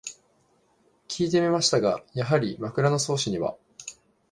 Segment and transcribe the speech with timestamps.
[1.07, 3.55] きいてみましたが、やはり「枕草子」には